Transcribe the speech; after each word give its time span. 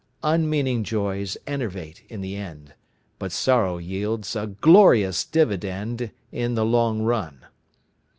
Unmeaning 0.23 0.83
joys 0.83 1.37
enervate 1.45 2.01
in 2.09 2.21
the 2.21 2.35
end, 2.35 2.73
But 3.19 3.31
sorrow 3.31 3.77
yields 3.77 4.35
a 4.35 4.47
glorious 4.47 5.23
dividend 5.23 6.09
In 6.31 6.55
the 6.55 6.65
long 6.65 7.03
run. 7.03 7.45